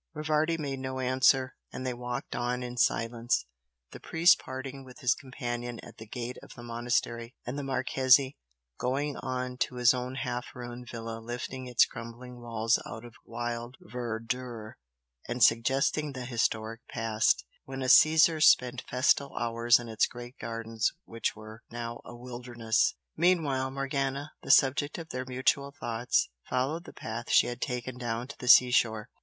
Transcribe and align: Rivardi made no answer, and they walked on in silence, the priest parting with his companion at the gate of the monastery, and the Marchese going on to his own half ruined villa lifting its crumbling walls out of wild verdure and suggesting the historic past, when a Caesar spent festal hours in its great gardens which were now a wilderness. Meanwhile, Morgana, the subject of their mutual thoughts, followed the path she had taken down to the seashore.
Rivardi 0.15 0.57
made 0.57 0.79
no 0.79 0.99
answer, 0.99 1.53
and 1.71 1.85
they 1.85 1.93
walked 1.93 2.35
on 2.35 2.63
in 2.63 2.75
silence, 2.75 3.45
the 3.91 3.99
priest 3.99 4.39
parting 4.39 4.83
with 4.83 5.01
his 5.01 5.13
companion 5.13 5.79
at 5.81 5.97
the 5.97 6.07
gate 6.07 6.37
of 6.41 6.55
the 6.55 6.63
monastery, 6.63 7.35
and 7.45 7.55
the 7.55 7.61
Marchese 7.61 8.35
going 8.79 9.15
on 9.17 9.57
to 9.57 9.75
his 9.75 9.93
own 9.93 10.15
half 10.15 10.55
ruined 10.55 10.87
villa 10.89 11.19
lifting 11.19 11.67
its 11.67 11.85
crumbling 11.85 12.41
walls 12.41 12.79
out 12.83 13.05
of 13.05 13.13
wild 13.25 13.77
verdure 13.79 14.73
and 15.27 15.43
suggesting 15.43 16.13
the 16.13 16.25
historic 16.25 16.81
past, 16.87 17.45
when 17.65 17.83
a 17.83 17.87
Caesar 17.89 18.41
spent 18.41 18.81
festal 18.89 19.35
hours 19.37 19.77
in 19.77 19.87
its 19.87 20.07
great 20.07 20.35
gardens 20.39 20.91
which 21.05 21.35
were 21.35 21.61
now 21.69 22.01
a 22.03 22.15
wilderness. 22.15 22.95
Meanwhile, 23.15 23.69
Morgana, 23.69 24.31
the 24.41 24.49
subject 24.49 24.97
of 24.97 25.09
their 25.09 25.25
mutual 25.27 25.71
thoughts, 25.71 26.27
followed 26.49 26.85
the 26.85 26.91
path 26.91 27.29
she 27.29 27.45
had 27.45 27.61
taken 27.61 27.99
down 27.99 28.27
to 28.29 28.37
the 28.39 28.47
seashore. 28.47 29.07